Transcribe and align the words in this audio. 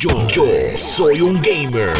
Yo, 0.00 0.12
soy 0.76 1.22
un 1.22 1.42
gamer. 1.42 1.90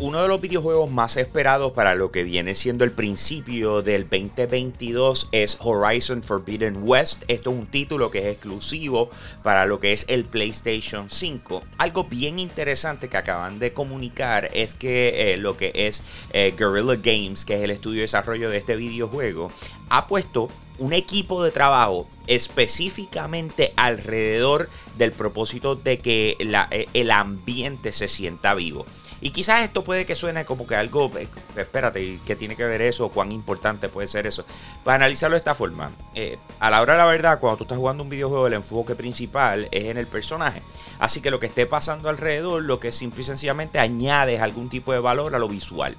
Uno 0.00 0.20
de 0.20 0.28
los 0.28 0.38
videojuegos 0.38 0.90
más 0.90 1.16
esperados 1.16 1.72
para 1.72 1.94
lo 1.94 2.10
que 2.10 2.24
viene 2.24 2.54
siendo 2.54 2.84
el 2.84 2.92
principio 2.92 3.80
del 3.80 4.02
2022 4.02 5.30
es 5.32 5.56
Horizon 5.58 6.22
Forbidden 6.22 6.82
West. 6.82 7.22
Esto 7.28 7.50
es 7.50 7.56
un 7.56 7.66
título 7.68 8.10
que 8.10 8.18
es 8.18 8.34
exclusivo 8.34 9.08
para 9.42 9.64
lo 9.64 9.80
que 9.80 9.94
es 9.94 10.04
el 10.08 10.26
PlayStation 10.26 11.08
5. 11.08 11.62
Algo 11.78 12.04
bien 12.04 12.38
interesante 12.38 13.08
que 13.08 13.16
acaban 13.16 13.58
de 13.58 13.72
comunicar 13.72 14.50
es 14.52 14.74
que 14.74 15.32
eh, 15.32 15.38
lo 15.38 15.56
que 15.56 15.72
es 15.74 16.02
eh, 16.34 16.52
Guerrilla 16.54 16.96
Games, 16.96 17.46
que 17.46 17.54
es 17.54 17.62
el 17.62 17.70
estudio 17.70 17.96
de 17.96 18.02
desarrollo 18.02 18.50
de 18.50 18.58
este 18.58 18.76
videojuego, 18.76 19.50
ha 19.88 20.06
puesto 20.06 20.50
un 20.78 20.92
equipo 20.92 21.42
de 21.44 21.50
trabajo 21.50 22.06
específicamente 22.26 23.72
alrededor 23.76 24.68
del 24.96 25.12
propósito 25.12 25.76
de 25.76 25.98
que 25.98 26.36
eh, 26.38 26.86
el 26.94 27.10
ambiente 27.10 27.92
se 27.92 28.08
sienta 28.08 28.54
vivo. 28.54 28.86
Y 29.24 29.30
quizás 29.30 29.62
esto 29.62 29.84
puede 29.84 30.04
que 30.04 30.16
suene 30.16 30.44
como 30.44 30.66
que 30.66 30.74
algo, 30.74 31.10
eh, 31.16 31.28
espérate, 31.56 32.18
¿qué 32.26 32.34
tiene 32.34 32.56
que 32.56 32.64
ver 32.64 32.82
eso? 32.82 33.08
¿Cuán 33.08 33.30
importante 33.30 33.88
puede 33.88 34.08
ser 34.08 34.26
eso? 34.26 34.44
Para 34.82 34.96
analizarlo 34.96 35.36
de 35.36 35.38
esta 35.38 35.54
forma, 35.54 35.92
eh, 36.16 36.38
a 36.58 36.70
la 36.70 36.82
hora 36.82 36.94
de 36.94 36.98
la 36.98 37.06
verdad, 37.06 37.38
cuando 37.38 37.58
tú 37.58 37.62
estás 37.62 37.78
jugando 37.78 38.02
un 38.02 38.08
videojuego, 38.08 38.48
el 38.48 38.54
enfoque 38.54 38.96
principal 38.96 39.68
es 39.70 39.84
en 39.84 39.96
el 39.96 40.08
personaje. 40.08 40.60
Así 40.98 41.20
que 41.20 41.30
lo 41.30 41.38
que 41.38 41.46
esté 41.46 41.66
pasando 41.66 42.08
alrededor, 42.08 42.64
lo 42.64 42.80
que 42.80 42.90
simple 42.90 43.20
y 43.20 43.24
sencillamente 43.24 43.78
añades 43.78 44.40
algún 44.40 44.68
tipo 44.68 44.92
de 44.92 44.98
valor 44.98 45.36
a 45.36 45.38
lo 45.38 45.46
visual. 45.46 45.96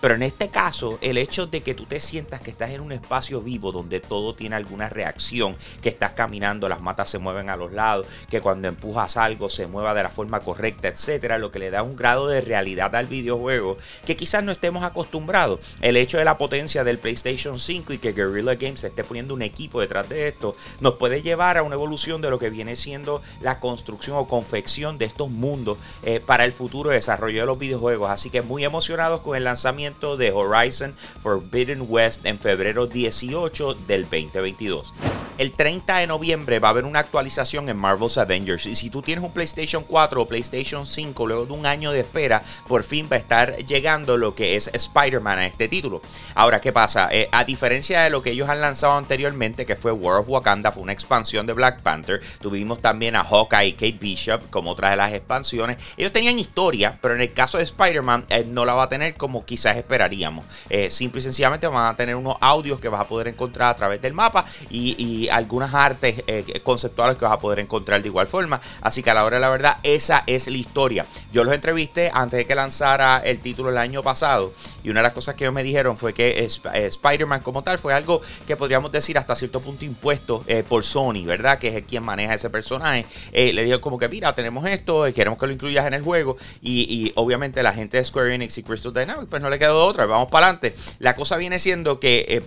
Pero 0.00 0.14
en 0.14 0.22
este 0.22 0.48
caso, 0.48 0.98
el 1.00 1.18
hecho 1.18 1.46
de 1.46 1.62
que 1.62 1.74
tú 1.74 1.86
te 1.86 2.00
sientas 2.00 2.40
que 2.40 2.50
estás 2.50 2.70
en 2.70 2.80
un 2.80 2.92
espacio 2.92 3.40
vivo 3.40 3.72
donde 3.72 4.00
todo 4.00 4.34
tiene 4.34 4.56
alguna 4.56 4.88
reacción, 4.88 5.56
que 5.82 5.88
estás 5.88 6.12
caminando, 6.12 6.68
las 6.68 6.82
matas 6.82 7.10
se 7.10 7.18
mueven 7.18 7.48
a 7.48 7.56
los 7.56 7.72
lados, 7.72 8.06
que 8.28 8.40
cuando 8.40 8.68
empujas 8.68 9.16
algo 9.16 9.48
se 9.48 9.66
mueva 9.66 9.94
de 9.94 10.02
la 10.02 10.10
forma 10.10 10.40
correcta, 10.40 10.88
etcétera, 10.88 11.38
lo 11.38 11.50
que 11.50 11.58
le 11.58 11.70
da 11.70 11.82
un 11.82 11.96
grado 11.96 12.26
de 12.26 12.40
realidad 12.40 12.94
al 12.94 13.06
videojuego 13.06 13.78
que 14.04 14.16
quizás 14.16 14.44
no 14.44 14.52
estemos 14.52 14.82
acostumbrados. 14.82 15.60
El 15.80 15.96
hecho 15.96 16.18
de 16.18 16.24
la 16.24 16.38
potencia 16.38 16.84
del 16.84 16.98
PlayStation 16.98 17.58
5 17.58 17.94
y 17.94 17.98
que 17.98 18.12
Guerrilla 18.12 18.54
Games 18.54 18.84
esté 18.84 19.02
poniendo 19.02 19.34
un 19.34 19.42
equipo 19.42 19.80
detrás 19.80 20.08
de 20.08 20.28
esto, 20.28 20.54
nos 20.80 20.94
puede 20.94 21.22
llevar 21.22 21.56
a 21.56 21.62
una 21.62 21.74
evolución 21.74 22.20
de 22.20 22.30
lo 22.30 22.38
que 22.38 22.50
viene 22.50 22.76
siendo 22.76 23.22
la 23.40 23.60
construcción 23.60 24.16
o 24.16 24.28
confección 24.28 24.98
de 24.98 25.06
estos 25.06 25.30
mundos 25.30 25.78
eh, 26.02 26.20
para 26.20 26.44
el 26.44 26.52
futuro 26.52 26.90
desarrollo 26.90 27.40
de 27.40 27.46
los 27.46 27.58
videojuegos. 27.58 28.10
Así 28.10 28.30
que 28.30 28.42
muy 28.42 28.64
emocionados 28.64 29.20
con 29.20 29.36
el 29.36 29.44
lanzamiento 29.44 29.85
de 30.16 30.32
Horizon 30.32 30.94
Forbidden 31.22 31.86
West 31.88 32.24
en 32.26 32.38
febrero 32.38 32.86
18 32.86 33.74
del 33.86 34.02
2022. 34.02 34.92
El 35.38 35.52
30 35.52 35.98
de 35.98 36.06
noviembre 36.06 36.58
va 36.60 36.68
a 36.68 36.70
haber 36.70 36.86
una 36.86 37.00
actualización 37.00 37.68
en 37.68 37.76
Marvel's 37.76 38.16
Avengers. 38.16 38.64
Y 38.64 38.74
si 38.74 38.88
tú 38.88 39.02
tienes 39.02 39.22
un 39.22 39.32
PlayStation 39.32 39.84
4 39.84 40.22
o 40.22 40.26
PlayStation 40.26 40.86
5, 40.86 41.26
luego 41.26 41.44
de 41.44 41.52
un 41.52 41.66
año 41.66 41.92
de 41.92 42.00
espera, 42.00 42.42
por 42.66 42.82
fin 42.82 43.06
va 43.12 43.16
a 43.16 43.18
estar 43.18 43.56
llegando 43.58 44.16
lo 44.16 44.34
que 44.34 44.56
es 44.56 44.70
Spider-Man 44.72 45.38
a 45.38 45.46
este 45.46 45.68
título. 45.68 46.00
Ahora, 46.34 46.62
¿qué 46.62 46.72
pasa? 46.72 47.10
Eh, 47.12 47.28
a 47.32 47.44
diferencia 47.44 48.00
de 48.00 48.08
lo 48.08 48.22
que 48.22 48.30
ellos 48.30 48.48
han 48.48 48.62
lanzado 48.62 48.94
anteriormente, 48.94 49.66
que 49.66 49.76
fue 49.76 49.92
War 49.92 50.20
of 50.20 50.28
Wakanda, 50.28 50.72
fue 50.72 50.82
una 50.82 50.92
expansión 50.92 51.46
de 51.46 51.52
Black 51.52 51.82
Panther. 51.82 52.22
Tuvimos 52.40 52.80
también 52.80 53.14
a 53.14 53.22
Hawkeye 53.22 53.68
y 53.68 53.72
Kate 53.72 53.98
Bishop 54.00 54.48
como 54.48 54.70
otra 54.70 54.88
de 54.88 54.96
las 54.96 55.12
expansiones. 55.12 55.76
Ellos 55.98 56.12
tenían 56.12 56.38
historia, 56.38 56.96
pero 57.02 57.14
en 57.14 57.20
el 57.20 57.34
caso 57.34 57.58
de 57.58 57.64
Spider-Man 57.64 58.24
eh, 58.30 58.46
no 58.48 58.64
la 58.64 58.72
va 58.72 58.84
a 58.84 58.88
tener 58.88 59.14
como 59.14 59.44
quizás 59.44 59.76
esperaríamos. 59.76 60.46
Eh, 60.70 60.90
simple 60.90 61.18
y 61.18 61.22
sencillamente 61.22 61.66
van 61.66 61.92
a 61.92 61.96
tener 61.96 62.16
unos 62.16 62.36
audios 62.40 62.80
que 62.80 62.88
vas 62.88 63.02
a 63.02 63.04
poder 63.04 63.28
encontrar 63.28 63.68
a 63.68 63.76
través 63.76 64.00
del 64.00 64.14
mapa 64.14 64.46
y 64.70 65.25
algunas 65.30 65.74
artes 65.74 66.22
eh, 66.26 66.60
conceptuales 66.62 67.16
que 67.16 67.24
vas 67.24 67.34
a 67.34 67.38
poder 67.38 67.58
encontrar 67.58 68.02
de 68.02 68.08
igual 68.08 68.26
forma. 68.26 68.60
Así 68.80 69.02
que 69.02 69.10
a 69.10 69.14
la 69.14 69.24
hora 69.24 69.36
de 69.36 69.40
la 69.40 69.48
verdad, 69.48 69.78
esa 69.82 70.24
es 70.26 70.46
la 70.48 70.56
historia. 70.56 71.06
Yo 71.32 71.44
los 71.44 71.54
entrevisté 71.54 72.10
antes 72.12 72.38
de 72.38 72.44
que 72.46 72.54
lanzara 72.54 73.18
el 73.24 73.40
título 73.40 73.70
el 73.70 73.78
año 73.78 74.02
pasado 74.02 74.52
y 74.82 74.90
una 74.90 75.00
de 75.00 75.04
las 75.04 75.12
cosas 75.12 75.34
que 75.34 75.44
ellos 75.44 75.54
me 75.54 75.62
dijeron 75.62 75.96
fue 75.96 76.12
que 76.14 76.38
eh, 76.38 76.86
Spider-Man 76.86 77.40
como 77.40 77.62
tal 77.62 77.78
fue 77.78 77.94
algo 77.94 78.20
que 78.46 78.56
podríamos 78.56 78.92
decir 78.92 79.18
hasta 79.18 79.36
cierto 79.36 79.60
punto 79.60 79.84
impuesto 79.84 80.44
eh, 80.46 80.62
por 80.66 80.84
Sony, 80.84 81.24
¿verdad? 81.24 81.58
Que 81.58 81.76
es 81.76 81.84
quien 81.84 82.02
maneja 82.02 82.34
ese 82.34 82.50
personaje. 82.50 83.06
le 83.32 83.64
dijo 83.64 83.80
como 83.80 83.98
que, 83.98 84.08
mira, 84.08 84.34
tenemos 84.34 84.66
esto, 84.66 85.04
queremos 85.14 85.38
que 85.38 85.46
lo 85.46 85.52
incluyas 85.52 85.86
en 85.86 85.94
el 85.94 86.02
juego 86.02 86.36
y, 86.62 87.12
obviamente 87.16 87.62
la 87.62 87.72
gente 87.72 87.96
de 87.96 88.04
Square 88.04 88.34
Enix 88.34 88.58
y 88.58 88.62
Crystal 88.62 88.92
Dynamics 88.92 89.28
pues 89.30 89.42
no 89.42 89.50
le 89.50 89.58
quedó 89.58 89.84
otra, 89.84 90.06
vamos 90.06 90.30
para 90.30 90.46
adelante. 90.46 90.74
La 90.98 91.14
cosa 91.14 91.36
viene 91.36 91.58
siendo 91.58 92.00
que 92.00 92.42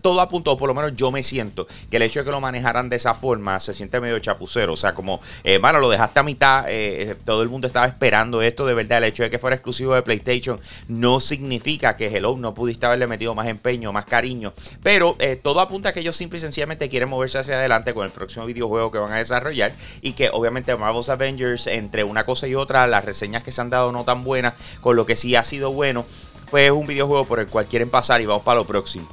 todo 0.00 0.20
apuntó, 0.20 0.56
por 0.56 0.68
lo 0.68 0.74
menos 0.74 0.94
yo 0.94 1.10
me 1.10 1.22
siento, 1.22 1.66
que 1.90 1.96
el 1.96 2.02
hecho 2.02 2.20
de 2.20 2.24
que 2.24 2.30
lo 2.30 2.40
manejaran 2.40 2.88
de 2.88 2.96
esa 2.96 3.14
forma 3.14 3.58
se 3.60 3.74
siente 3.74 4.00
medio 4.00 4.18
chapucero. 4.18 4.72
O 4.72 4.76
sea, 4.76 4.94
como, 4.94 5.20
eh, 5.44 5.58
lo 5.58 5.88
dejaste 5.88 6.20
a 6.20 6.22
mitad, 6.22 6.64
eh, 6.68 7.16
todo 7.24 7.42
el 7.42 7.48
mundo 7.48 7.66
estaba 7.66 7.86
esperando 7.86 8.42
esto 8.42 8.66
de 8.66 8.74
verdad. 8.74 8.98
El 8.98 9.04
hecho 9.04 9.22
de 9.22 9.30
que 9.30 9.38
fuera 9.38 9.56
exclusivo 9.56 9.94
de 9.94 10.02
PlayStation 10.02 10.60
no 10.88 11.20
significa 11.20 11.94
que 11.94 12.06
Hello 12.06 12.36
no 12.36 12.54
pudiste 12.54 12.86
haberle 12.86 13.06
metido 13.06 13.34
más 13.34 13.46
empeño, 13.46 13.92
más 13.92 14.04
cariño. 14.06 14.52
Pero 14.82 15.16
eh, 15.18 15.36
todo 15.36 15.60
apunta 15.60 15.90
a 15.90 15.92
que 15.92 16.00
ellos 16.00 16.16
simple 16.16 16.38
y 16.38 16.40
sencillamente 16.40 16.88
quieren 16.88 17.08
moverse 17.08 17.38
hacia 17.38 17.56
adelante 17.56 17.94
con 17.94 18.04
el 18.04 18.10
próximo 18.10 18.46
videojuego 18.46 18.90
que 18.90 18.98
van 18.98 19.12
a 19.12 19.16
desarrollar. 19.16 19.72
Y 20.02 20.12
que 20.12 20.30
obviamente 20.32 20.74
Marvel's 20.76 21.08
Avengers, 21.08 21.66
entre 21.66 22.04
una 22.04 22.24
cosa 22.24 22.48
y 22.48 22.54
otra, 22.54 22.86
las 22.86 23.04
reseñas 23.04 23.42
que 23.42 23.52
se 23.52 23.60
han 23.60 23.70
dado 23.70 23.92
no 23.92 24.04
tan 24.04 24.22
buenas, 24.22 24.54
con 24.80 24.96
lo 24.96 25.06
que 25.06 25.16
sí 25.16 25.36
ha 25.36 25.44
sido 25.44 25.72
bueno, 25.72 26.04
pues 26.50 26.66
es 26.66 26.72
un 26.72 26.86
videojuego 26.86 27.24
por 27.24 27.40
el 27.40 27.46
cual 27.46 27.66
quieren 27.66 27.90
pasar 27.90 28.20
y 28.20 28.26
vamos 28.26 28.42
para 28.42 28.60
lo 28.60 28.66
próximo. 28.66 29.08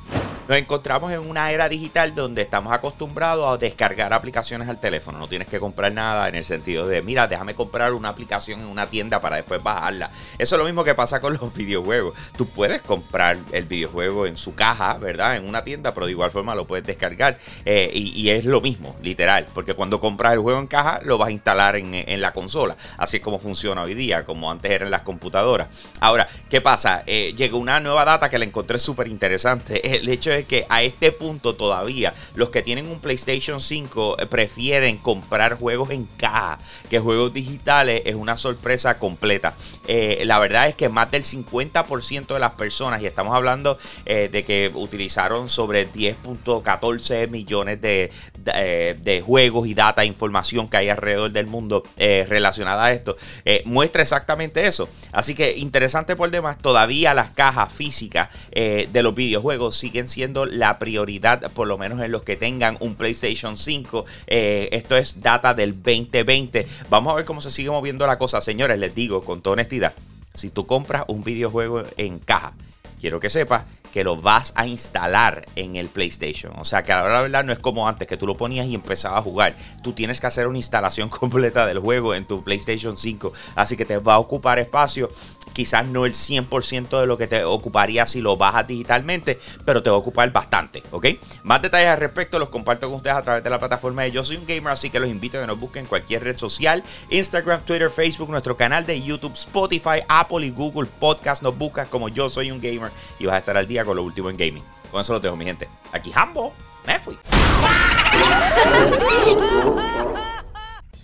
Nos 0.48 0.58
encontramos 0.58 1.12
en 1.12 1.20
una 1.20 1.52
era 1.52 1.68
digital 1.68 2.16
donde 2.16 2.42
estamos 2.42 2.72
acostumbrados 2.72 3.54
a 3.54 3.58
descargar 3.58 4.14
aplicaciones 4.14 4.70
al 4.70 4.80
teléfono. 4.80 5.20
No 5.20 5.28
tienes 5.28 5.50
que 5.50 5.60
comprar 5.60 5.92
nada 5.92 6.30
en 6.30 6.36
el 6.36 6.46
sentido 6.46 6.88
de, 6.88 7.02
mira, 7.02 7.28
déjame 7.28 7.54
comprar 7.54 7.92
una 7.92 8.08
aplicación 8.08 8.62
en 8.62 8.68
una 8.68 8.88
tienda 8.88 9.20
para 9.20 9.36
después 9.36 9.62
bajarla. 9.62 10.10
Eso 10.38 10.56
es 10.56 10.60
lo 10.60 10.64
mismo 10.64 10.86
que 10.86 10.96
pasa 10.96 11.20
con 11.20 11.34
los 11.34 11.54
videojuegos. 11.54 12.14
Tú 12.38 12.48
puedes 12.48 12.82
comprar 12.82 13.38
el 13.52 13.66
videojuego 13.66 14.26
en 14.26 14.38
su 14.38 14.56
caja, 14.56 14.94
¿verdad? 14.94 15.36
En 15.36 15.50
una 15.50 15.66
tienda, 15.66 15.94
pero 15.94 16.06
de 16.06 16.14
igual 16.14 16.32
forma 16.32 16.56
lo 16.56 16.66
puedes 16.66 16.86
descargar. 16.86 17.38
Eh, 17.66 17.92
y, 17.94 18.30
es 18.30 18.46
lo 18.46 18.62
mismo, 18.62 18.96
literal. 19.02 19.48
Porque 19.54 19.74
cuando 19.74 20.00
compras 20.00 20.32
el 20.32 20.40
juego 20.40 20.60
en 20.60 20.68
caja, 20.68 21.02
lo 21.04 21.18
vas 21.18 21.28
a 21.28 21.32
instalar 21.32 21.76
en, 21.76 22.22
la 22.22 22.32
consola. 22.32 22.78
Así 22.98 23.18
es 23.18 23.24
como 23.24 23.38
funciona 23.38 23.82
hoy 23.82 23.96
día, 23.96 24.24
como 24.24 24.50
antes 24.50 24.72
eran 24.72 24.92
las 24.92 25.02
computadoras. 25.02 25.68
Ahora, 26.00 26.26
¿qué 26.50 26.62
pasa? 26.62 27.04
Eh, 27.06 27.34
llegó 27.36 27.58
una 27.58 27.82
nueva 27.82 28.06
data 28.06 28.30
que 28.30 28.40
la 28.40 28.46
encontré 28.46 28.80
súper 28.80 29.10
interesante. 29.10 29.98
El 29.98 30.08
hecho 30.08 30.30
de 30.30 30.37
que 30.46 30.66
a 30.70 30.84
este 30.84 31.12
punto 31.12 31.56
todavía 31.56 32.14
los 32.36 32.50
que 32.50 32.62
tienen 32.62 32.88
un 32.88 33.00
PlayStation 33.00 33.60
5 33.60 34.20
eh, 34.20 34.26
prefieren 34.26 34.98
comprar 34.98 35.58
juegos 35.58 35.92
en 35.92 36.06
caja 36.06 36.60
que 36.90 37.00
juegos 37.00 37.34
digitales 37.34 38.02
es 38.06 38.16
una 38.16 38.38
sorpresa 38.38 38.98
completa. 38.98 39.56
Eh, 39.88 40.24
la 40.26 40.40
verdad 40.40 40.68
es 40.68 40.76
que 40.76 40.90
más 40.90 41.12
del 41.12 41.24
50% 41.24 42.28
de 42.34 42.40
las 42.40 42.52
personas, 42.52 43.02
y 43.02 43.06
estamos 43.06 43.36
hablando 43.36 43.78
eh, 44.06 44.30
de 44.32 44.44
que 44.44 44.72
utilizaron 44.74 45.50
sobre 45.50 45.92
10.14 45.92 47.30
millones 47.30 47.82
de, 47.82 48.12
de, 48.36 49.22
juegos 49.22 49.68
y 49.68 49.74
data, 49.74 50.06
información 50.06 50.70
que 50.70 50.78
hay 50.78 50.90
alrededor 50.90 51.32
del 51.32 51.48
mundo 51.48 51.84
relacionada 51.98 52.86
a 52.86 52.94
esto, 52.94 53.18
muestra 53.66 54.02
exactamente 54.02 54.66
eso. 54.68 54.88
Así 55.12 55.36
que 55.36 55.58
interesante 55.58 56.16
por 56.16 56.32
demás, 56.32 56.58
todavía 56.58 57.14
las 57.14 57.32
cajas 57.32 57.74
físicas 57.74 58.30
de 58.52 59.04
los 59.04 59.16
videojuegos 59.16 59.76
siguen 59.76 60.08
siendo 60.08 60.27
la 60.34 60.80
prioridad, 60.80 61.52
por 61.52 61.68
lo 61.68 61.78
menos 61.78 62.00
en 62.02 62.12
los 62.12 62.24
que 62.24 62.36
tengan 62.36 62.78
un 62.80 62.96
PlayStation 62.96 63.58
5. 63.58 64.06
Eh, 64.28 64.70
esto 64.72 64.98
es 64.98 65.22
data 65.22 65.54
del 65.54 65.74
2020. 65.74 66.68
Vamos 66.90 67.14
a 67.14 67.16
ver 67.16 67.26
cómo 67.26 67.42
se 67.42 67.52
sigue 67.52 67.70
moviendo 67.70 68.06
la 68.08 68.18
cosa, 68.18 68.42
señores. 68.42 68.80
Les 68.80 68.94
digo 68.94 69.22
con 69.22 69.42
toda 69.42 69.54
honestidad, 69.54 69.94
si 70.34 70.50
tú 70.50 70.66
compras 70.66 71.04
un 71.08 71.24
videojuego 71.24 71.84
en 71.98 72.20
caja, 72.20 72.54
quiero 73.00 73.20
que 73.20 73.30
sepas 73.30 73.64
que 73.92 74.04
lo 74.04 74.18
vas 74.18 74.54
a 74.56 74.68
instalar 74.68 75.46
en 75.56 75.76
el 75.76 75.88
PlayStation. 75.88 76.54
O 76.60 76.66
sea 76.66 76.84
que 76.84 76.92
ahora 76.92 77.14
la 77.14 77.22
verdad 77.22 77.44
no 77.44 77.52
es 77.52 77.60
como 77.60 77.88
antes, 77.88 78.08
que 78.08 78.18
tú 78.18 78.28
lo 78.28 78.38
ponías 78.38 78.68
y 78.68 78.76
empezabas 78.76 79.20
a 79.20 79.24
jugar. 79.24 79.56
Tú 79.82 79.94
tienes 79.94 80.22
que 80.22 80.28
hacer 80.28 80.48
una 80.48 80.58
instalación 80.58 81.10
completa 81.10 81.66
del 81.66 81.80
juego 81.80 82.14
en 82.14 82.26
tu 82.26 82.44
PlayStation 82.44 82.98
5. 82.98 83.34
Así 83.56 83.76
que 83.76 83.86
te 83.86 83.98
va 83.98 84.16
a 84.16 84.20
ocupar 84.20 84.60
espacio. 84.60 85.10
Quizás 85.58 85.88
no 85.88 86.06
el 86.06 86.14
100% 86.14 87.00
de 87.00 87.08
lo 87.08 87.18
que 87.18 87.26
te 87.26 87.44
ocuparía 87.44 88.06
si 88.06 88.22
lo 88.22 88.38
bajas 88.38 88.68
digitalmente, 88.68 89.40
pero 89.66 89.82
te 89.82 89.90
va 89.90 89.96
a 89.96 90.00
ocupar 90.00 90.32
bastante, 90.32 90.84
¿ok? 90.92 91.08
Más 91.42 91.64
detalles 91.64 91.90
al 91.90 91.98
respecto 91.98 92.38
los 92.38 92.50
comparto 92.50 92.86
con 92.86 92.98
ustedes 92.98 93.16
a 93.16 93.24
través 93.24 93.44
de 93.44 93.50
la 93.50 93.58
plataforma 93.58 94.04
de 94.04 94.12
Yo 94.12 94.24
Soy 94.24 94.38
un 94.38 94.46
Gamer, 94.46 94.72
así 94.72 94.92
que 94.92 95.00
los 95.00 95.10
invito 95.10 95.40
a 95.40 95.42
que 95.42 95.48
nos 95.48 95.60
busquen 95.60 95.86
en 95.86 95.88
cualquier 95.88 96.24
red 96.24 96.38
social, 96.38 96.84
Instagram, 97.10 97.62
Twitter, 97.62 97.90
Facebook, 97.90 98.30
nuestro 98.30 98.56
canal 98.56 98.86
de 98.86 99.02
YouTube, 99.02 99.34
Spotify, 99.34 100.04
Apple 100.08 100.46
y 100.46 100.52
Google 100.52 100.88
Podcast. 101.00 101.42
Nos 101.42 101.58
buscas 101.58 101.88
como 101.88 102.08
Yo 102.08 102.30
Soy 102.30 102.52
un 102.52 102.62
Gamer 102.62 102.92
y 103.18 103.26
vas 103.26 103.34
a 103.34 103.40
estar 103.40 103.58
al 103.58 103.68
día 103.68 103.84
con 103.84 103.96
lo 103.96 104.04
último 104.04 104.30
en 104.30 104.38
gaming. 104.38 104.64
Con 104.92 105.02
eso 105.02 105.14
lo 105.14 105.20
dejo, 105.20 105.36
mi 105.36 105.46
gente. 105.46 105.68
Aquí 105.92 106.12
Hambo, 106.14 106.54
me 106.86 107.00
fui. 107.00 107.18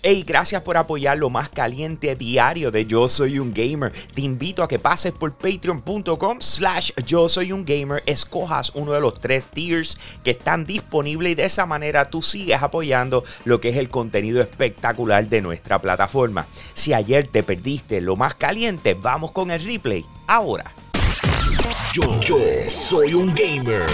Hey, 0.06 0.22
gracias 0.22 0.60
por 0.60 0.76
apoyar 0.76 1.16
lo 1.16 1.30
más 1.30 1.48
caliente 1.48 2.14
diario 2.14 2.70
de 2.70 2.84
Yo 2.84 3.08
Soy 3.08 3.38
Un 3.38 3.54
Gamer. 3.54 3.90
Te 4.14 4.20
invito 4.20 4.62
a 4.62 4.68
que 4.68 4.78
pases 4.78 5.12
por 5.12 5.32
patreon.com 5.32 6.42
slash 6.42 6.90
Yo 7.06 7.26
Soy 7.26 7.52
Un 7.52 7.64
Gamer, 7.64 8.02
escojas 8.04 8.72
uno 8.74 8.92
de 8.92 9.00
los 9.00 9.18
tres 9.18 9.48
tiers 9.48 9.98
que 10.22 10.32
están 10.32 10.66
disponibles 10.66 11.32
y 11.32 11.34
de 11.36 11.46
esa 11.46 11.64
manera 11.64 12.10
tú 12.10 12.20
sigues 12.20 12.60
apoyando 12.60 13.24
lo 13.46 13.62
que 13.62 13.70
es 13.70 13.78
el 13.78 13.88
contenido 13.88 14.42
espectacular 14.42 15.26
de 15.26 15.40
nuestra 15.40 15.78
plataforma. 15.78 16.46
Si 16.74 16.92
ayer 16.92 17.26
te 17.26 17.42
perdiste 17.42 18.02
lo 18.02 18.14
más 18.14 18.34
caliente, 18.34 18.92
vamos 18.92 19.30
con 19.30 19.50
el 19.50 19.64
replay 19.64 20.04
ahora. 20.26 20.70
Yo, 21.94 22.20
yo 22.20 22.36
soy 22.68 23.14
un 23.14 23.34
gamer. 23.34 23.86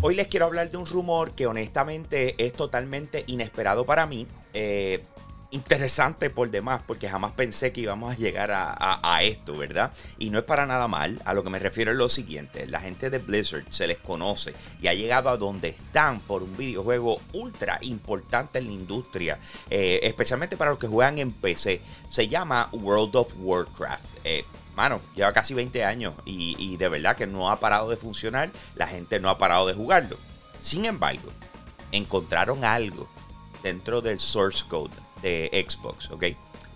Hoy 0.00 0.14
les 0.14 0.28
quiero 0.28 0.46
hablar 0.46 0.70
de 0.70 0.76
un 0.76 0.86
rumor 0.86 1.32
que 1.32 1.48
honestamente 1.48 2.36
es 2.38 2.52
totalmente 2.52 3.24
inesperado 3.26 3.84
para 3.84 4.06
mí. 4.06 4.28
Eh, 4.54 5.02
interesante 5.50 6.30
por 6.30 6.50
demás, 6.50 6.82
porque 6.86 7.08
jamás 7.08 7.32
pensé 7.32 7.72
que 7.72 7.80
íbamos 7.82 8.12
a 8.12 8.16
llegar 8.16 8.50
a, 8.52 9.22
esto, 9.22 9.56
¿verdad? 9.56 9.92
Y 10.18 10.30
no 10.30 10.38
es 10.38 10.44
para 10.44 10.66
nada 10.66 10.88
mal, 10.88 11.20
a 11.24 11.34
lo 11.34 11.42
que 11.42 11.50
me 11.50 11.58
refiero 11.58 11.90
es 11.90 11.96
lo 11.96 12.08
siguiente, 12.08 12.66
la 12.66 12.80
gente 12.80 13.10
de 13.10 13.18
Blizzard 13.18 13.64
se 13.70 13.86
les 13.86 13.98
conoce 13.98 14.54
y 14.80 14.86
ha 14.86 14.94
llegado 14.94 15.28
a 15.28 15.36
donde 15.36 15.68
están 15.68 16.20
por 16.20 16.42
un 16.42 16.56
videojuego 16.56 17.20
ultra 17.32 17.78
importante 17.82 18.58
en 18.58 18.66
la 18.66 18.72
industria, 18.72 19.38
eh, 19.68 20.00
especialmente 20.04 20.56
para 20.56 20.70
los 20.70 20.78
que 20.78 20.86
juegan 20.86 21.18
en 21.18 21.32
PC, 21.32 21.80
se 22.08 22.28
llama 22.28 22.68
World 22.72 23.16
of 23.16 23.34
Warcraft. 23.38 24.08
Eh, 24.24 24.44
mano, 24.74 25.00
lleva 25.14 25.32
casi 25.32 25.52
20 25.52 25.84
años 25.84 26.14
y, 26.24 26.56
y 26.58 26.76
de 26.76 26.88
verdad 26.88 27.16
que 27.16 27.26
no 27.26 27.50
ha 27.50 27.60
parado 27.60 27.90
de 27.90 27.96
funcionar, 27.96 28.50
la 28.76 28.86
gente 28.86 29.20
no 29.20 29.28
ha 29.28 29.38
parado 29.38 29.66
de 29.66 29.74
jugarlo. 29.74 30.16
Sin 30.62 30.84
embargo, 30.86 31.30
encontraron 31.92 32.64
algo 32.64 33.08
dentro 33.62 34.00
del 34.00 34.18
source 34.18 34.64
code 34.68 34.94
de 35.22 35.66
Xbox, 35.68 36.10
¿ok? 36.10 36.24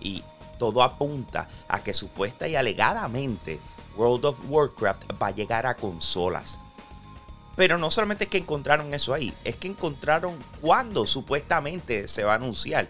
Y 0.01 0.23
todo 0.59 0.83
apunta 0.83 1.49
a 1.69 1.83
que 1.83 1.93
supuesta 1.93 2.49
y 2.49 2.57
alegadamente 2.57 3.59
World 3.97 4.25
of 4.25 4.39
Warcraft 4.49 5.21
va 5.21 5.29
a 5.29 5.33
llegar 5.33 5.67
a 5.67 5.75
consolas. 5.75 6.59
Pero 7.57 7.79
no 7.79 7.91
solamente 7.91 8.25
es 8.25 8.31
que 8.31 8.39
encontraron 8.39 8.93
eso 8.95 9.15
ahí, 9.15 9.33
es 9.45 9.57
que 9.57 9.69
encontraron 9.69 10.37
cuándo 10.61 11.07
supuestamente 11.07 12.09
se 12.09 12.25
va 12.25 12.33
a 12.33 12.37
anunciar. 12.37 12.89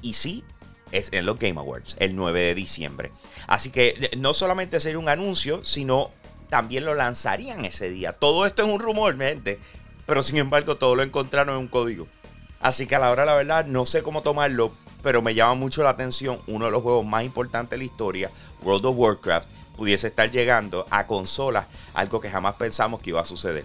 Y 0.00 0.14
sí, 0.14 0.42
es 0.90 1.12
en 1.12 1.26
los 1.26 1.38
Game 1.38 1.60
Awards, 1.60 1.96
el 1.98 2.16
9 2.16 2.40
de 2.40 2.54
diciembre. 2.54 3.10
Así 3.46 3.70
que 3.70 3.88
eh, 3.88 4.16
no 4.16 4.32
solamente 4.32 4.80
sería 4.80 4.98
un 4.98 5.08
anuncio, 5.08 5.64
sino 5.64 6.10
también 6.48 6.84
lo 6.84 6.94
lanzarían 6.94 7.64
ese 7.64 7.90
día. 7.90 8.12
Todo 8.12 8.46
esto 8.46 8.62
es 8.62 8.68
un 8.68 8.80
rumor, 8.80 9.16
gente. 9.18 9.58
Pero 10.06 10.22
sin 10.22 10.38
embargo, 10.38 10.76
todo 10.76 10.96
lo 10.96 11.02
encontraron 11.02 11.54
en 11.54 11.60
un 11.60 11.68
código. 11.68 12.08
Así 12.60 12.86
que 12.86 12.94
a 12.94 12.98
la 12.98 13.10
hora 13.10 13.24
la 13.24 13.34
verdad 13.34 13.64
no 13.64 13.86
sé 13.86 14.02
cómo 14.02 14.22
tomarlo, 14.22 14.70
pero 15.02 15.22
me 15.22 15.34
llama 15.34 15.54
mucho 15.54 15.82
la 15.82 15.90
atención 15.90 16.38
uno 16.46 16.66
de 16.66 16.70
los 16.70 16.82
juegos 16.82 17.06
más 17.06 17.24
importantes 17.24 17.70
de 17.70 17.78
la 17.78 17.84
historia, 17.84 18.30
World 18.62 18.84
of 18.84 18.96
Warcraft, 18.98 19.48
pudiese 19.76 20.08
estar 20.08 20.30
llegando 20.30 20.86
a 20.90 21.06
consolas, 21.06 21.66
algo 21.94 22.20
que 22.20 22.30
jamás 22.30 22.56
pensamos 22.56 23.00
que 23.00 23.10
iba 23.10 23.20
a 23.20 23.24
suceder. 23.24 23.64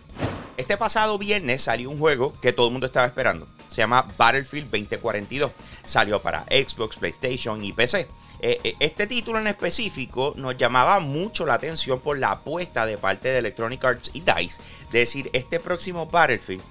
Este 0.55 0.77
pasado 0.77 1.17
viernes 1.17 1.63
salió 1.63 1.89
un 1.89 1.99
juego 1.99 2.33
que 2.41 2.53
todo 2.53 2.67
el 2.67 2.71
mundo 2.71 2.87
estaba 2.87 3.05
esperando. 3.05 3.45
Se 3.67 3.81
llama 3.81 4.07
Battlefield 4.17 4.71
2042. 4.71 5.51
Salió 5.83 6.21
para 6.21 6.43
Xbox, 6.43 6.95
PlayStation 6.95 7.61
y 7.65 7.73
PC. 7.73 8.07
Eh, 8.39 8.59
eh, 8.63 8.75
este 8.79 9.07
título 9.07 9.39
en 9.39 9.47
específico 9.47 10.33
nos 10.37 10.55
llamaba 10.55 11.01
mucho 11.01 11.45
la 11.45 11.55
atención 11.55 11.99
por 11.99 12.17
la 12.17 12.31
apuesta 12.31 12.85
de 12.85 12.97
parte 12.97 13.27
de 13.27 13.39
Electronic 13.39 13.83
Arts 13.83 14.11
y 14.13 14.21
DICE 14.21 14.61
de 14.91 14.99
decir, 14.99 15.29
este 15.33 15.59
próximo 15.59 16.05
Battlefield 16.05 16.63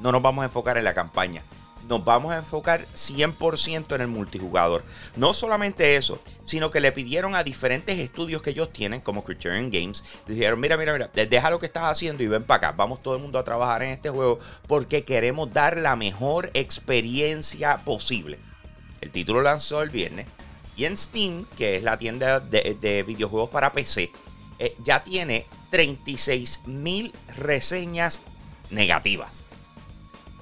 no 0.00 0.12
nos 0.12 0.22
vamos 0.22 0.42
a 0.42 0.46
enfocar 0.46 0.76
en 0.78 0.84
la 0.84 0.94
campaña. 0.94 1.42
Nos 1.88 2.04
vamos 2.04 2.32
a 2.32 2.38
enfocar 2.38 2.86
100% 2.94 3.94
en 3.94 4.00
el 4.00 4.06
multijugador. 4.06 4.84
No 5.16 5.32
solamente 5.32 5.96
eso, 5.96 6.20
sino 6.44 6.70
que 6.70 6.80
le 6.80 6.92
pidieron 6.92 7.34
a 7.34 7.42
diferentes 7.42 7.98
estudios 7.98 8.42
que 8.42 8.50
ellos 8.50 8.72
tienen, 8.72 9.00
como 9.00 9.24
Criterion 9.24 9.70
Games, 9.70 10.04
dijeron, 10.26 10.60
mira, 10.60 10.76
mira, 10.76 10.92
mira, 10.92 11.10
deja 11.12 11.50
lo 11.50 11.58
que 11.58 11.66
estás 11.66 11.84
haciendo 11.84 12.22
y 12.22 12.28
ven 12.28 12.44
para 12.44 12.68
acá. 12.68 12.76
Vamos 12.76 13.02
todo 13.02 13.16
el 13.16 13.22
mundo 13.22 13.38
a 13.38 13.44
trabajar 13.44 13.82
en 13.82 13.90
este 13.90 14.10
juego 14.10 14.38
porque 14.68 15.02
queremos 15.02 15.52
dar 15.52 15.78
la 15.78 15.96
mejor 15.96 16.50
experiencia 16.54 17.78
posible. 17.78 18.38
El 19.00 19.10
título 19.10 19.42
lanzó 19.42 19.82
el 19.82 19.90
viernes 19.90 20.26
y 20.76 20.84
en 20.84 20.96
Steam, 20.96 21.44
que 21.58 21.76
es 21.76 21.82
la 21.82 21.98
tienda 21.98 22.40
de, 22.40 23.04
videojuegos 23.06 23.50
para 23.50 23.72
PC, 23.72 24.10
eh, 24.58 24.74
ya 24.78 25.02
tiene 25.02 25.46
36 25.70 26.62
mil 26.66 27.12
reseñas 27.36 28.22
negativas. 28.70 29.44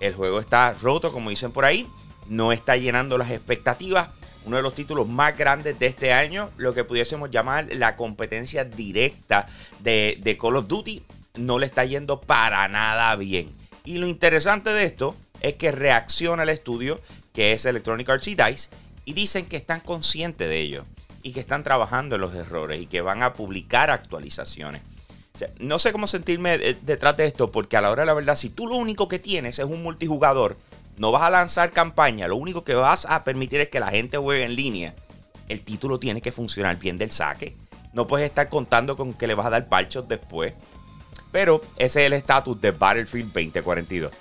El 0.01 0.15
juego 0.15 0.41
está 0.41 0.73
roto, 0.73 1.13
como 1.13 1.31
dicen 1.31 1.53
por 1.53 1.65
ahí. 1.65 1.89
No 2.29 2.53
está 2.53 2.77
llenando 2.77 3.19
las 3.19 3.31
expectativas. 3.31 4.11
Uno 4.45 4.57
de 4.57 4.63
los 4.63 4.75
títulos 4.75 5.09
más 5.09 5.37
grandes 5.37 5.79
de 5.79 5.87
este 5.87 6.13
año, 6.13 6.49
lo 6.57 6.73
que 6.73 6.85
pudiésemos 6.85 7.31
llamar 7.31 7.67
la 7.73 7.97
competencia 7.97 8.65
directa 8.65 9.47
de, 9.81 10.39
Call 10.41 10.57
of 10.57 10.69
Duty, 10.69 11.03
no 11.37 11.59
le 11.59 11.67
está 11.67 11.85
yendo 11.85 12.21
para 12.21 12.67
nada 12.69 13.15
bien. 13.17 13.49
Y 13.85 13.99
lo 13.99 14.07
interesante 14.07 14.71
de 14.71 14.85
esto 14.85 15.17
es 15.41 15.55
que 15.55 15.73
reacciona 15.73 16.45
el 16.45 16.49
estudio, 16.49 17.01
que 17.35 17.53
es 17.53 17.65
Electronic 17.67 18.09
Arts 18.09 18.29
y 18.29 18.35
DICE, 18.35 18.71
y 19.05 19.13
dicen 19.13 19.47
que 19.47 19.57
están 19.57 19.81
conscientes 19.81 20.49
de 20.49 20.61
ello 20.61 20.85
y 21.23 21.33
que 21.33 21.41
están 21.41 21.65
trabajando 21.65 22.15
en 22.15 22.21
los 22.21 22.35
errores 22.35 22.81
y 22.81 22.87
que 22.87 23.01
van 23.01 23.23
a 23.23 23.35
publicar 23.35 23.91
actualizaciones 23.91 24.83
no 25.59 25.79
sé 25.79 25.93
cómo 25.93 26.07
sentirme 26.07 26.59
detrás 26.59 27.17
de 27.17 27.27
esto, 27.27 27.51
porque 27.51 27.77
a 27.77 27.81
la 27.81 27.91
hora 27.91 28.03
de 28.03 28.07
la 28.07 28.15
verdad, 28.15 28.37
si 28.37 28.51
tú 28.51 28.67
lo 28.67 28.77
único 28.77 29.09
que 29.09 29.19
tienes 29.19 29.59
es 29.59 29.65
un 29.65 29.83
multijugador, 29.83 30.57
no 30.97 31.13
vas 31.13 31.23
a 31.23 31.31
lanzar 31.31 31.71
campaña, 31.71 32.29
lo 32.29 32.37
único 32.37 32.65
que 32.65 32.75
vas 32.75 33.07
a 33.07 33.23
permitir 33.23 33.61
es 33.61 33.69
que 33.69 33.81
la 33.81 33.91
gente 33.91 34.19
juegue 34.19 34.45
en 34.45 34.57
línea. 34.57 34.95
El 35.49 35.61
título 35.61 35.99
tiene 35.99 36.21
que 36.21 36.33
funcionar 36.33 36.79
bien 36.79 36.99
del 36.99 37.11
saque. 37.11 37.57
No 37.93 38.07
puedes 38.07 38.29
estar 38.29 38.49
contando 38.49 38.97
con 38.97 39.15
que 39.15 39.27
le 39.27 39.35
vas 39.35 39.47
a 39.47 39.51
dar 39.51 39.69
parchos 39.69 40.09
después. 40.09 40.53
Pero 41.33 41.63
ese 41.77 42.01
es 42.01 42.07
el 42.07 42.13
estatus 42.13 42.61
de 42.61 42.73
Battlefield 42.73 43.33
2042. 43.33 44.13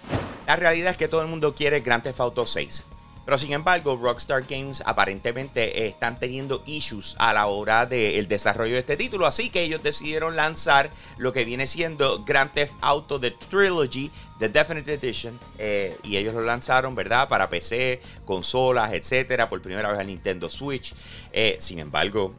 La 0.45 0.55
realidad 0.55 0.91
es 0.91 0.97
que 0.97 1.07
todo 1.07 1.21
el 1.21 1.27
mundo 1.27 1.53
quiere 1.53 1.81
Grand 1.81 2.03
Theft 2.03 2.19
Auto 2.19 2.45
6. 2.45 2.85
Pero 3.27 3.37
sin 3.37 3.51
embargo, 3.51 3.97
Rockstar 3.97 4.45
Games 4.47 4.81
aparentemente 4.85 5.85
están 5.85 6.17
teniendo 6.17 6.63
issues 6.65 7.13
a 7.19 7.33
la 7.33 7.47
hora 7.47 7.85
del 7.85 8.25
desarrollo 8.29 8.71
de 8.71 8.79
este 8.79 8.95
título. 8.95 9.25
Así 9.25 9.49
que 9.49 9.63
ellos 9.63 9.83
decidieron 9.83 10.37
lanzar 10.37 10.89
lo 11.17 11.33
que 11.33 11.43
viene 11.43 11.67
siendo 11.67 12.23
Grand 12.23 12.53
Theft 12.53 12.75
Auto 12.79 13.19
The 13.19 13.31
Trilogy, 13.31 14.09
The 14.39 14.47
Definitive 14.47 14.93
Edition. 14.93 15.37
Eh, 15.57 15.97
y 16.03 16.15
ellos 16.15 16.35
lo 16.35 16.41
lanzaron, 16.41 16.95
¿verdad? 16.95 17.27
Para 17.27 17.49
PC, 17.49 17.99
consolas, 18.23 18.93
etcétera. 18.93 19.49
Por 19.49 19.61
primera 19.61 19.91
vez 19.91 19.99
al 19.99 20.07
Nintendo 20.07 20.49
Switch. 20.49 20.93
Eh, 21.33 21.57
sin 21.59 21.79
embargo, 21.79 22.33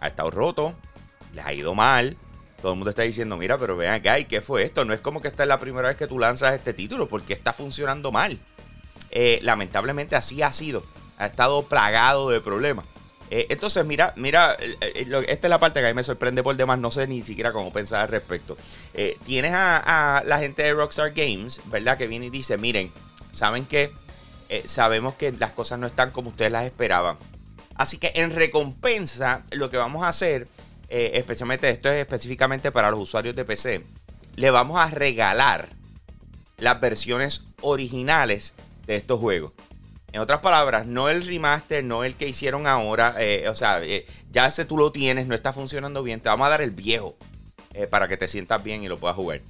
ha 0.00 0.08
estado 0.08 0.30
roto. 0.30 0.74
Les 1.32 1.42
ha 1.42 1.54
ido 1.54 1.74
mal. 1.74 2.18
Todo 2.60 2.72
el 2.72 2.76
mundo 2.76 2.90
está 2.90 3.00
diciendo, 3.00 3.38
mira, 3.38 3.56
pero 3.56 3.78
vean 3.78 3.94
acá, 3.94 4.18
¿y 4.18 4.26
qué 4.26 4.42
fue 4.42 4.62
esto? 4.62 4.84
No 4.84 4.92
es 4.92 5.00
como 5.00 5.22
que 5.22 5.28
esta 5.28 5.44
es 5.44 5.48
la 5.48 5.58
primera 5.58 5.88
vez 5.88 5.96
que 5.96 6.06
tú 6.06 6.18
lanzas 6.18 6.52
este 6.52 6.74
título, 6.74 7.08
porque 7.08 7.32
está 7.32 7.54
funcionando 7.54 8.12
mal. 8.12 8.38
Eh, 9.14 9.38
lamentablemente 9.42 10.16
así 10.16 10.42
ha 10.42 10.52
sido. 10.52 10.82
Ha 11.18 11.26
estado 11.26 11.62
plagado 11.62 12.28
de 12.28 12.40
problemas. 12.40 12.84
Eh, 13.30 13.46
entonces, 13.48 13.86
mira, 13.86 14.12
mira, 14.16 14.56
eh, 14.60 15.06
esta 15.28 15.46
es 15.46 15.50
la 15.50 15.58
parte 15.58 15.80
que 15.80 15.86
a 15.86 15.88
mí 15.88 15.94
me 15.94 16.04
sorprende 16.04 16.42
por 16.42 16.56
demás, 16.56 16.80
no 16.80 16.90
sé 16.90 17.06
ni 17.06 17.22
siquiera 17.22 17.52
cómo 17.52 17.72
pensar 17.72 18.02
al 18.02 18.08
respecto. 18.08 18.58
tienes 19.24 19.52
a, 19.54 20.22
la 20.26 20.38
gente 20.40 20.64
de 20.64 20.74
Rockstar 20.74 21.12
Games, 21.12 21.60
¿verdad? 21.66 21.96
Que 21.96 22.08
viene 22.08 22.26
y 22.26 22.30
dice, 22.30 22.58
miren, 22.58 22.92
¿saben 23.32 23.64
qué? 23.64 23.92
sabemos 24.66 25.14
que 25.14 25.32
las 25.32 25.50
cosas 25.50 25.80
no 25.80 25.86
están 25.86 26.12
como 26.12 26.30
ustedes 26.30 26.52
las 26.52 26.64
esperaban. 26.64 27.16
Así 27.74 27.98
que 27.98 28.12
en 28.14 28.30
recompensa, 28.30 29.42
lo 29.50 29.68
que 29.68 29.78
vamos 29.78 30.04
a 30.04 30.08
hacer, 30.08 30.46
especialmente 30.88 31.68
esto 31.68 31.88
es 31.88 31.96
específicamente 32.02 32.70
para 32.70 32.90
los 32.92 33.00
usuarios 33.00 33.34
de 33.34 33.44
PC, 33.44 33.82
le 34.36 34.50
vamos 34.50 34.78
a 34.78 34.86
regalar 34.90 35.68
las 36.58 36.80
versiones 36.80 37.42
originales 37.62 38.54
de 38.86 38.96
estos 38.96 39.20
juegos. 39.20 39.52
En 40.14 40.20
otras 40.20 40.38
palabras, 40.38 40.86
no 40.86 41.08
el 41.08 41.26
remaster, 41.26 41.82
no 41.82 42.04
el 42.04 42.14
que 42.14 42.28
hicieron 42.28 42.68
ahora. 42.68 43.16
Eh, 43.18 43.48
o 43.48 43.56
sea, 43.56 43.82
eh, 43.82 44.06
ya 44.30 44.46
ese 44.46 44.64
tú 44.64 44.78
lo 44.78 44.92
tienes, 44.92 45.26
no 45.26 45.34
está 45.34 45.52
funcionando 45.52 46.04
bien. 46.04 46.20
Te 46.20 46.28
vamos 46.28 46.46
a 46.46 46.50
dar 46.50 46.62
el 46.62 46.70
viejo 46.70 47.16
eh, 47.72 47.88
para 47.88 48.06
que 48.06 48.16
te 48.16 48.28
sientas 48.28 48.62
bien 48.62 48.84
y 48.84 48.88
lo 48.88 48.96
puedas 48.96 49.16
jugar. 49.16 49.40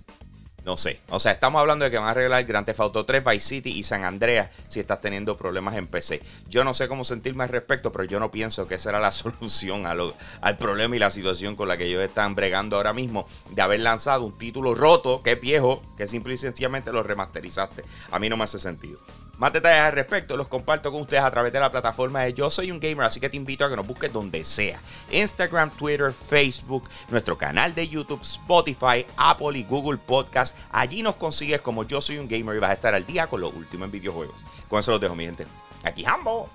No 0.64 0.78
sé. 0.78 0.98
O 1.10 1.20
sea, 1.20 1.32
estamos 1.32 1.60
hablando 1.60 1.84
de 1.84 1.90
que 1.90 1.98
van 1.98 2.06
a 2.06 2.12
arreglar 2.12 2.42
Grand 2.44 2.64
Theft 2.64 2.80
Auto 2.80 3.04
3, 3.04 3.22
Vice 3.22 3.46
City 3.46 3.72
y 3.72 3.82
San 3.82 4.04
Andreas 4.04 4.50
si 4.68 4.80
estás 4.80 5.02
teniendo 5.02 5.36
problemas 5.36 5.76
en 5.76 5.86
PC. 5.86 6.22
Yo 6.48 6.64
no 6.64 6.72
sé 6.72 6.88
cómo 6.88 7.04
sentirme 7.04 7.44
al 7.44 7.50
respecto, 7.50 7.92
pero 7.92 8.04
yo 8.04 8.18
no 8.18 8.30
pienso 8.30 8.66
que 8.66 8.76
esa 8.76 8.88
era 8.88 9.00
la 9.00 9.12
solución 9.12 9.84
al 9.84 10.56
problema 10.56 10.96
y 10.96 10.98
la 10.98 11.10
situación 11.10 11.56
con 11.56 11.68
la 11.68 11.76
que 11.76 11.84
ellos 11.84 12.02
están 12.02 12.34
bregando 12.34 12.76
ahora 12.76 12.94
mismo 12.94 13.28
de 13.50 13.60
haber 13.60 13.80
lanzado 13.80 14.24
un 14.24 14.38
título 14.38 14.74
roto, 14.74 15.20
que 15.22 15.32
es 15.32 15.40
viejo, 15.42 15.82
que 15.98 16.08
simple 16.08 16.32
y 16.32 16.38
sencillamente 16.38 16.90
lo 16.90 17.02
remasterizaste. 17.02 17.84
A 18.10 18.18
mí 18.18 18.30
no 18.30 18.38
me 18.38 18.44
hace 18.44 18.58
sentido. 18.58 18.98
Más 19.38 19.52
detalles 19.52 19.80
al 19.80 19.92
respecto 19.92 20.36
los 20.36 20.48
comparto 20.48 20.92
con 20.92 21.02
ustedes 21.02 21.22
a 21.22 21.30
través 21.30 21.52
de 21.52 21.60
la 21.60 21.70
plataforma 21.70 22.22
de 22.22 22.32
Yo 22.32 22.50
Soy 22.50 22.70
un 22.70 22.78
Gamer, 22.78 23.06
así 23.06 23.20
que 23.20 23.28
te 23.28 23.36
invito 23.36 23.64
a 23.64 23.70
que 23.70 23.76
nos 23.76 23.86
busques 23.86 24.12
donde 24.12 24.44
sea. 24.44 24.80
Instagram, 25.10 25.70
Twitter, 25.70 26.12
Facebook, 26.12 26.88
nuestro 27.08 27.36
canal 27.36 27.74
de 27.74 27.88
YouTube, 27.88 28.22
Spotify, 28.22 29.04
Apple 29.16 29.58
y 29.58 29.64
Google 29.64 29.98
Podcast. 29.98 30.56
Allí 30.70 31.02
nos 31.02 31.16
consigues 31.16 31.60
como 31.60 31.84
Yo 31.84 32.00
Soy 32.00 32.18
un 32.18 32.28
Gamer 32.28 32.56
y 32.56 32.60
vas 32.60 32.70
a 32.70 32.74
estar 32.74 32.94
al 32.94 33.06
día 33.06 33.26
con 33.26 33.40
lo 33.40 33.50
último 33.50 33.84
en 33.84 33.90
videojuegos. 33.90 34.44
Con 34.68 34.80
eso 34.80 34.92
los 34.92 35.00
dejo, 35.00 35.14
mi 35.14 35.24
gente. 35.24 35.46
Aquí 35.82 36.04
Hambo. 36.04 36.48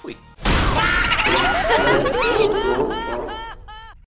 fui. 0.00 0.16